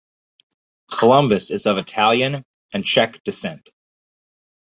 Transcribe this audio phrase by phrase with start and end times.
[0.91, 3.69] Columbus is of Italian and Czech descent.